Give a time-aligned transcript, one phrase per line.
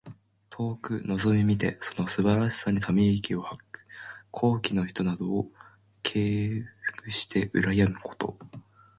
[0.49, 3.85] 遠くのぞみ見てその素晴らしさにため息を吐く。
[4.31, 5.51] 高貴の人などを
[6.01, 6.65] 敬
[7.03, 8.35] 慕してうらやむこと。